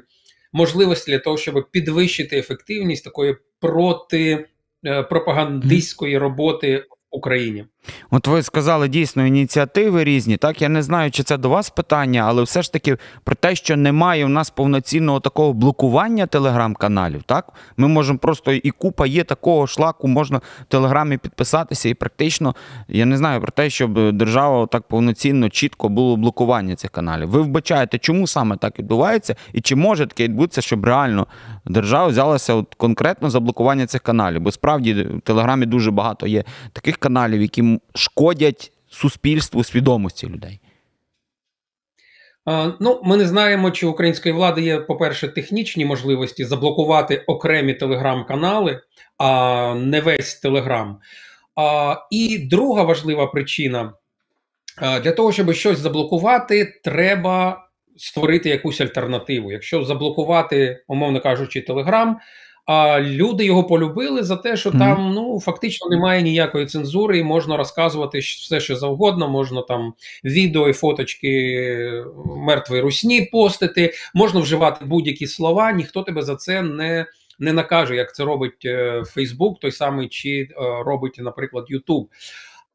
можливості 0.54 1.12
для 1.12 1.20
того, 1.20 1.38
щоб 1.38 1.72
підвищити 1.72 2.38
ефективність 2.38 3.04
такої 3.04 3.36
проти. 3.60 4.46
Е, 4.86 5.04
пропагандистської 5.04 6.18
роботи 6.18 6.78
в 6.78 6.86
Україні. 7.12 7.66
От 8.12 8.28
ви 8.28 8.44
сказали 8.44 8.88
дійсно 8.88 9.26
ініціативи 9.26 10.04
різні. 10.04 10.38
Так 10.38 10.62
я 10.62 10.70
не 10.70 10.84
знаю, 10.84 11.12
чи 11.12 11.24
це 11.24 11.38
до 11.38 11.50
вас 11.50 11.70
питання, 11.70 12.24
але 12.28 12.44
все 12.44 12.62
ж 12.62 12.74
таки 12.74 12.98
про 13.24 13.36
те, 13.36 13.56
що 13.56 13.78
немає 13.78 14.26
у 14.26 14.30
нас 14.30 14.50
повноцінного 14.50 15.20
такого 15.20 15.54
блокування 15.54 16.26
телеграм-каналів. 16.26 17.24
Так, 17.24 17.54
ми 17.78 17.88
можемо 17.88 18.20
просто 18.20 18.52
і 18.52 18.72
купа 18.72 19.08
є 19.08 19.24
такого 19.24 19.68
шлаку, 19.68 20.08
можна 20.08 20.38
в 20.38 20.66
телеграмі 20.68 21.18
підписатися, 21.18 21.90
і 21.90 21.94
практично 21.94 22.56
я 22.88 23.06
не 23.06 23.18
знаю 23.18 23.42
про 23.42 23.52
те, 23.52 23.70
щоб 23.70 24.12
держава 24.12 24.68
так 24.68 24.84
повноцінно 24.88 25.50
чітко 25.50 25.90
було 25.90 26.18
блокування 26.18 26.76
цих 26.76 26.92
каналів. 26.92 27.30
Ви 27.30 27.42
вбачаєте, 27.42 27.98
чому 27.98 28.28
саме 28.28 28.58
так 28.58 28.80
відбувається, 28.80 29.36
і 29.54 29.62
чи 29.62 29.76
може 29.76 30.08
таке 30.08 30.24
відбутися, 30.24 30.62
щоб 30.62 30.86
реально 30.86 31.28
держава 31.66 32.08
взялася 32.08 32.54
от 32.54 32.76
конкретно 32.76 33.30
за 33.30 33.40
блокування 33.40 33.88
цих 33.88 34.02
каналів? 34.02 34.42
Бо 34.42 34.52
справді 34.52 34.94
в 34.94 35.22
телеграмі 35.22 35.66
дуже 35.66 35.92
багато 35.92 36.28
є 36.28 36.44
таких 36.74 36.98
каналів, 36.98 37.42
які 37.42 37.75
шкодять 37.96 38.72
суспільству 38.90 39.64
свідомості 39.64 40.28
людей? 40.28 40.60
Ну, 42.80 43.02
ми 43.04 43.18
не 43.18 43.26
знаємо, 43.26 43.72
чи 43.72 43.88
української 43.88 44.36
влади 44.36 44.62
є, 44.62 44.80
по-перше, 44.80 45.28
технічні 45.28 45.86
можливості 45.86 46.46
заблокувати 46.46 47.24
окремі 47.28 47.74
телеграм-канали, 47.74 48.82
а 49.18 49.74
не 49.78 50.02
весь 50.02 50.36
телеграм. 50.36 51.00
І 52.12 52.38
друга 52.38 52.84
важлива 52.84 53.28
причина: 53.28 53.94
для 54.82 55.12
того, 55.12 55.32
щоб 55.32 55.54
щось 55.54 55.80
заблокувати, 55.80 56.80
треба 56.84 57.68
створити 57.98 58.50
якусь 58.50 58.82
альтернативу. 58.82 59.52
Якщо 59.52 59.84
заблокувати, 59.84 60.84
умовно 60.88 61.22
кажучи, 61.22 61.62
телеграм, 61.62 62.20
А 62.66 63.02
люди 63.02 63.46
його 63.46 63.64
полюбили 63.64 64.24
за 64.24 64.36
те, 64.36 64.58
що 64.58 64.70
mm. 64.70 64.80
там 64.80 65.14
ну 65.14 65.40
фактично 65.40 65.90
немає 65.90 66.22
ніякої 66.22 66.66
цензури, 66.66 67.18
і 67.20 67.24
можна 67.24 67.58
розказувати 67.58 68.20
все, 68.20 68.60
що 68.60 68.76
завгодно. 68.76 69.30
Можна 69.30 69.62
там 69.62 69.94
відео 70.24 70.70
і 70.70 70.74
фоточки 70.74 72.04
мертвої 72.26 72.82
русні 72.82 73.22
постити, 73.32 73.94
можна 74.14 74.40
вживати 74.40 74.86
будь-які 74.86 75.28
слова. 75.28 75.72
Ніхто 75.72 76.04
тебе 76.04 76.22
за 76.22 76.36
це 76.36 76.62
не 76.62 77.06
не 77.40 77.54
накаже, 77.54 77.96
як 77.96 78.16
це 78.16 78.24
робить 78.24 78.68
Фейсбук, 79.06 79.60
той 79.60 79.72
самий 79.72 80.10
чи 80.10 80.30
е, 80.52 80.56
робить, 80.86 81.16
наприклад, 81.20 81.66
Ютуб. 81.68 82.10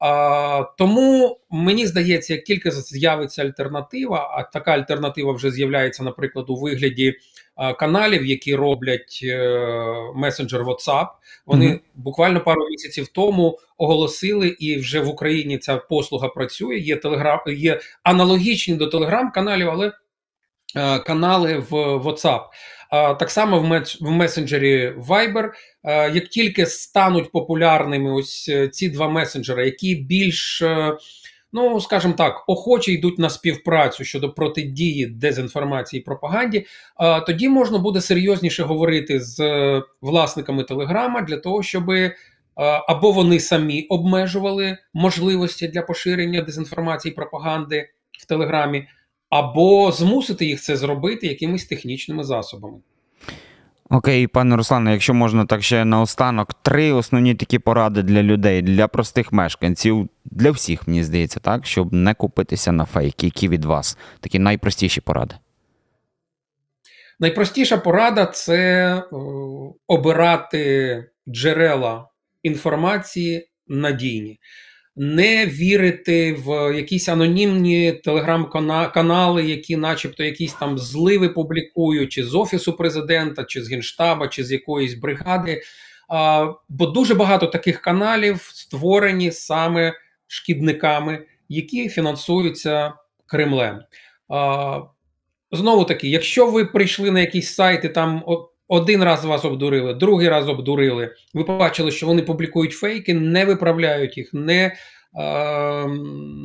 А, 0.01 0.65
Тому 0.79 1.41
мені 1.51 1.87
здається, 1.87 2.35
як 2.35 2.45
тільки 2.45 2.71
з'явиться 2.71 3.43
альтернатива, 3.43 4.31
а 4.35 4.43
така 4.43 4.73
альтернатива 4.73 5.33
вже 5.33 5.51
з'являється, 5.51 6.03
наприклад, 6.03 6.45
у 6.49 6.57
вигляді 6.57 7.15
а, 7.57 7.75
каналів, 7.75 8.27
які 8.27 8.55
роблять 8.55 9.21
е, 9.25 9.49
месенджер 10.15 10.63
WhatsApp. 10.65 11.07
Вони 11.47 11.67
mm 11.67 11.73
-hmm. 11.73 11.81
буквально 11.95 12.41
пару 12.41 12.69
місяців 12.69 13.09
тому 13.09 13.59
оголосили, 13.79 14.49
і 14.49 14.77
вже 14.77 15.01
в 15.01 15.09
Україні 15.09 15.59
ця 15.59 15.77
послуга 15.77 16.29
працює. 16.29 16.77
Є 16.77 16.97
телеграм, 16.97 17.41
є 17.47 17.81
аналогічні 18.03 18.75
до 18.75 18.87
телеграм-каналів, 18.87 19.71
але 19.71 19.93
е, 20.77 20.99
канали 20.99 21.59
в 21.71 21.73
WhatsApp. 21.97 22.41
Так 22.91 23.31
само 23.31 23.85
в 24.01 24.11
месенджері 24.11 24.95
Viber, 25.09 25.51
як 26.15 26.29
тільки 26.29 26.67
стануть 26.67 27.33
популярними 27.33 28.13
ось 28.13 28.49
е, 28.49 28.69
ці 28.69 28.89
два 28.89 29.09
месенджери, 29.09 29.65
які 29.65 29.95
більш, 29.95 30.63
е, 30.63 30.97
ну 31.53 31.81
скажімо 31.81 32.15
так, 32.19 32.45
охоче 32.47 32.93
йдуть 32.93 33.19
на 33.19 33.31
співпрацю 33.31 34.05
щодо 34.05 34.33
протидії 34.33 35.07
дезінформації 35.07 36.01
і 36.01 36.05
пропаганді, 36.05 36.67
тоді 37.27 37.49
можна 37.49 37.79
буде 37.79 38.01
серйозніше 38.01 38.63
говорити 38.63 39.21
з 39.21 39.41
е, 39.41 39.83
власниками 40.01 40.65
Телеграма 40.65 41.23
для 41.23 41.37
того, 41.37 41.63
щоб 41.63 41.91
або 42.89 43.13
вони 43.13 43.41
самі 43.41 43.83
обмежували 43.83 44.79
можливості 44.95 45.69
для 45.69 45.83
поширення 45.83 46.43
дезінформації 46.43 47.13
і 47.13 47.15
пропаганди 47.15 47.89
в 48.19 48.27
Телеграмі 48.27 48.87
або 49.31 49.93
змусити 49.93 50.47
їх 50.47 50.61
це 50.61 50.77
зробити 50.77 51.27
якимись 51.27 51.65
технічними 51.65 52.25
засобами. 52.25 52.79
Окей, 53.91 54.27
пане 54.27 54.57
Руслане, 54.57 54.93
якщо 54.93 55.15
можна 55.15 55.45
так 55.47 55.63
ще 55.63 55.85
наостанок, 55.85 56.55
три 56.55 56.93
основні 56.93 57.35
такі 57.35 57.59
поради 57.59 58.03
для 58.03 58.23
людей, 58.23 58.63
для 58.63 58.89
простих 58.89 59.33
мешканців, 59.33 60.09
для 60.25 60.51
всіх, 60.51 60.89
мені 60.89 61.05
здається, 61.05 61.41
так, 61.41 61.67
щоб 61.67 61.93
не 61.93 62.15
купитися 62.15 62.73
на 62.73 62.85
фейки, 62.85 63.27
які 63.27 63.49
від 63.49 63.65
вас. 63.65 63.99
Такі 64.21 64.39
найпростіші 64.39 65.01
поради. 65.01 65.35
Найпростіша 67.21 67.77
порада 67.77 68.27
це 68.27 68.95
е, 68.97 69.03
обирати 69.87 71.05
джерела 71.29 72.09
інформації 72.43 73.49
надійні 73.69 74.39
не 75.03 75.47
вірити 75.47 76.33
в 76.33 76.77
якісь 76.77 77.09
анонімні 77.09 77.93
телеграм-канали, 77.93 79.45
які, 79.45 79.77
начебто, 79.77 80.25
якісь 80.25 80.53
там 80.55 80.79
зливи 80.79 81.29
публікують, 81.29 82.13
чи 82.13 82.25
з 82.25 82.35
офісу 82.35 82.73
президента, 82.73 83.45
чи 83.45 83.63
з 83.63 83.71
генштаба, 83.71 84.29
чи 84.29 84.45
з 84.45 84.53
якоїсь 84.53 84.95
бригади. 84.95 85.63
А, 86.09 86.53
Бо 86.69 86.87
дуже 86.87 87.15
багато 87.15 87.47
таких 87.47 87.81
каналів 87.81 88.51
створені 88.55 89.33
саме 89.33 89.93
шкідниками, 90.27 91.27
які 91.49 91.89
фінансуються 91.89 92.93
Кремлем. 93.27 93.81
А, 94.29 94.81
Знову 95.53 95.85
таки, 95.85 96.09
якщо 96.09 96.51
ви 96.51 96.65
прийшли 96.65 97.11
на 97.11 97.21
якісь 97.21 97.55
сайти, 97.55 97.89
там 97.89 98.23
один 98.71 99.03
раз 99.03 99.25
вас 99.25 99.45
обдурили, 99.45 99.95
другий 99.95 100.29
раз 100.29 100.49
обдурили. 100.49 101.15
Ви 101.35 101.45
побачили, 101.45 101.91
що 101.91 102.07
вони 102.07 102.23
публікують 102.23 102.73
фейки, 102.73 103.15
не 103.15 103.45
виправляють 103.45 104.17
їх, 104.17 104.35
не 104.35 104.77
е, 105.19 105.87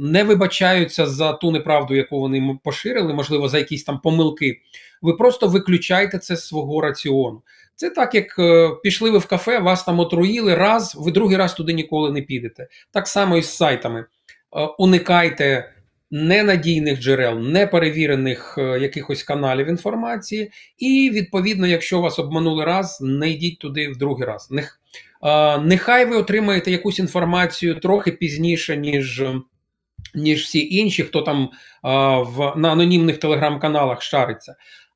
не 0.01 0.23
вибачаються 0.23 1.05
за 1.05 1.33
ту 1.33 1.51
неправду, 1.51 1.95
яку 1.95 2.19
вони 2.19 2.59
поширили, 2.63 3.13
можливо, 3.13 3.49
за 3.49 3.57
якісь 3.57 3.83
там 3.83 3.99
помилки. 3.99 4.61
Ви 5.01 5.13
просто 5.13 5.47
виключайте 5.47 6.19
це 6.19 6.35
з 6.35 6.47
свого 6.47 6.81
раціону. 6.81 7.41
Це 7.75 7.89
так, 7.89 8.15
як 8.15 8.39
е, 8.39 8.69
пішли 8.83 9.11
ви 9.11 9.17
в 9.17 9.25
кафе, 9.25 9.59
вас 9.59 9.83
там 9.83 9.99
отруїли 9.99 10.55
раз, 10.55 10.95
ви 10.99 11.11
другий 11.11 11.37
раз 11.37 11.53
туди 11.53 11.73
ніколи 11.73 12.11
не 12.11 12.21
підете. 12.21 12.67
Так 12.91 13.07
само 13.07 13.37
і 13.37 13.41
з 13.41 13.55
сайтами. 13.55 13.99
Е, 13.99 14.05
уникайте 14.77 15.74
ненадійних 16.11 16.99
джерел, 16.99 17.39
неперевірених 17.39 18.55
е, 18.57 18.79
якихось 18.79 19.23
каналів 19.23 19.67
інформації, 19.67 20.51
і 20.77 21.11
відповідно, 21.13 21.67
якщо 21.67 22.01
вас 22.01 22.19
обманули 22.19 22.65
раз, 22.65 22.99
не 23.01 23.29
йдіть 23.29 23.59
туди 23.59 23.89
в 23.89 23.97
другий 23.97 24.27
раз. 24.27 24.49
Е, 24.51 25.57
нехай 25.57 26.05
ви 26.05 26.15
отримаєте 26.15 26.71
якусь 26.71 26.99
інформацію 26.99 27.79
трохи 27.79 28.11
пізніше, 28.11 28.77
ніж. 28.77 29.23
Ніж 30.17 30.43
всі 30.43 30.75
інші, 30.75 31.03
хто 31.03 31.21
там 31.21 31.49
а, 31.81 32.19
в 32.19 32.53
на 32.55 32.71
анонімних 32.71 33.17
телеграм-каналах 33.17 34.01
шариться. 34.01 34.55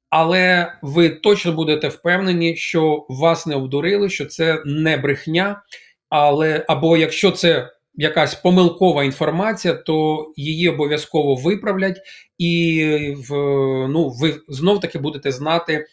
Але 0.10 0.74
ви 0.82 1.10
точно 1.10 1.52
будете 1.52 1.88
впевнені, 1.88 2.56
що 2.56 3.06
вас 3.10 3.48
не 3.48 3.56
обдурили, 3.56 4.10
що 4.10 4.26
це 4.26 4.62
не 4.66 4.98
брехня. 4.98 5.62
Але 6.10 6.66
або 6.68 6.98
якщо 6.98 7.32
це 7.32 7.70
якась 8.00 8.36
помилкова 8.36 9.04
інформація, 9.04 9.74
то 9.74 10.28
її 10.36 10.70
обов'язково 10.70 11.36
виправлять, 11.36 12.02
і 12.38 13.16
в, 13.30 13.34
ну, 13.88 14.10
ви 14.10 14.36
знов 14.48 14.80
таки 14.80 15.00
будете 15.00 15.32
знати, 15.32 15.86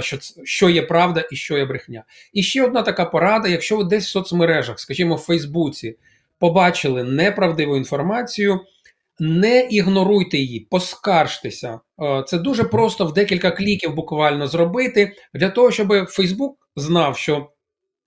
що 0.00 0.18
що 0.44 0.68
є 0.68 0.82
правда 0.82 1.28
і 1.32 1.36
що 1.36 1.58
є 1.58 1.64
брехня. 1.64 2.04
І 2.32 2.42
ще 2.42 2.64
одна 2.64 2.82
така 2.82 3.04
порада: 3.04 3.48
якщо 3.48 3.76
ви 3.76 3.84
десь 3.84 4.06
в 4.06 4.10
соцмережах, 4.10 4.80
скажімо, 4.80 5.14
в 5.14 5.18
Фейсбуці, 5.18 5.96
побачили 6.38 7.04
неправдиву 7.04 7.76
інформацію. 7.76 8.60
Не 9.18 9.60
ігноруйте 9.70 10.38
її, 10.38 10.60
поскаржтеся. 10.60 11.80
Це 12.26 12.38
дуже 12.38 12.64
просто 12.64 13.06
в 13.06 13.12
декілька 13.12 13.50
кліків 13.50 13.94
буквально 13.94 14.46
зробити 14.46 15.12
для 15.34 15.48
того, 15.48 15.70
щоб 15.70 16.08
Фейсбук 16.08 16.68
знав, 16.76 17.16
що 17.16 17.50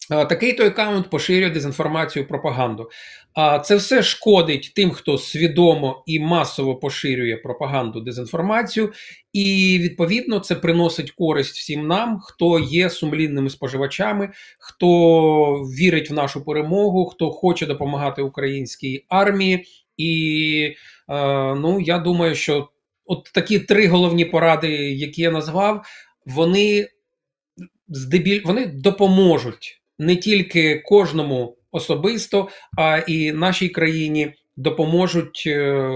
Такий 0.09 0.53
той 0.53 0.67
аккаунт 0.67 1.09
поширює 1.09 1.49
дезінформацію, 1.49 2.27
пропаганду. 2.27 2.89
А 3.33 3.59
це 3.59 3.75
все 3.75 4.03
шкодить 4.03 4.71
тим, 4.75 4.91
хто 4.91 5.17
свідомо 5.17 6.03
і 6.05 6.19
масово 6.19 6.75
поширює 6.75 7.37
пропаганду, 7.37 8.01
дезінформацію, 8.01 8.93
і 9.33 9.77
відповідно 9.81 10.39
це 10.39 10.55
приносить 10.55 11.11
користь 11.11 11.55
всім 11.55 11.87
нам, 11.87 12.19
хто 12.23 12.59
є 12.59 12.89
сумлінними 12.89 13.49
споживачами, 13.49 14.29
хто 14.59 15.53
вірить 15.55 16.09
в 16.09 16.13
нашу 16.13 16.45
перемогу, 16.45 17.05
хто 17.05 17.31
хоче 17.31 17.65
допомагати 17.65 18.21
українській 18.21 19.05
армії. 19.09 19.65
І 19.97 20.75
ну 21.55 21.79
я 21.81 21.97
думаю, 21.97 22.35
що 22.35 22.69
от 23.05 23.31
такі 23.33 23.59
три 23.59 23.87
головні 23.87 24.25
поради, 24.25 24.71
які 24.93 25.21
я 25.21 25.31
назвав, 25.31 25.85
вони 26.25 26.87
здебіль 27.87 28.41
вони 28.45 28.65
допоможуть 28.65 29.78
не 29.99 30.15
тільки 30.15 30.83
кожному 30.85 31.57
особисто, 31.71 32.47
а 32.77 32.97
і 32.97 33.31
нашій 33.31 33.69
країні 33.69 34.33
допоможуть 34.57 35.43
е, 35.47 35.89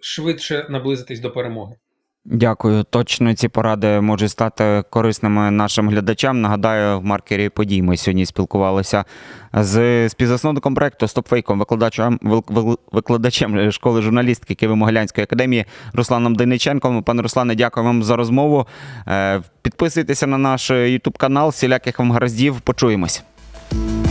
швидше 0.00 0.66
наблизитись 0.70 1.20
до 1.20 1.30
перемоги. 1.30 1.76
Дякую. 2.24 2.84
Точно 2.84 3.34
ці 3.34 3.48
поради 3.48 4.00
можуть 4.00 4.30
стати 4.30 4.84
корисними 4.90 5.50
нашим 5.50 5.88
глядачам. 5.88 6.40
Нагадаю, 6.40 7.00
в 7.00 7.04
маркері 7.04 7.48
подій 7.48 7.82
ми 7.82 7.96
сьогодні 7.96 8.26
спілкувалися 8.26 9.04
з 9.52 10.08
співзасновником 10.08 10.74
проекту 10.74 11.08
Стопфейком, 11.08 11.58
викладачем 11.58 12.18
викладачем 12.92 13.72
школи 13.72 14.02
журналістики 14.02 14.66
Києво-Могилянської 14.66 15.22
академії 15.22 15.64
Русланом 15.92 16.34
Дейниченком. 16.34 17.02
Пане 17.02 17.22
Руслане, 17.22 17.54
дякую 17.54 17.86
вам 17.86 18.02
за 18.02 18.16
розмову. 18.16 18.66
Е, 19.08 19.42
підписуйтеся 19.62 20.26
на 20.26 20.38
наш 20.38 20.70
ютуб 20.70 21.18
канал, 21.18 21.48
всіляких 21.48 21.98
вам 21.98 22.12
гараздів. 22.12 22.60
Почуємось. 22.60 23.24
you 23.72 24.09